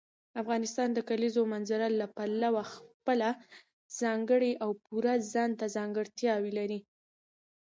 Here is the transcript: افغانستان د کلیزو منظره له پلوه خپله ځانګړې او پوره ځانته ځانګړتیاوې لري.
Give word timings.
افغانستان 0.41 0.89
د 0.93 0.99
کلیزو 1.09 1.41
منظره 1.53 1.87
له 1.99 2.05
پلوه 2.15 2.63
خپله 2.73 3.29
ځانګړې 4.01 4.51
او 4.63 4.69
پوره 4.85 5.13
ځانته 5.33 5.65
ځانګړتیاوې 5.75 6.51
لري. 6.59 6.79